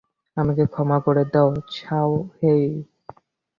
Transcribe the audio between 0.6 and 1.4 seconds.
ক্ষমা করে